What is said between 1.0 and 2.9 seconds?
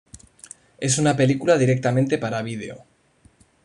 película directamente para video.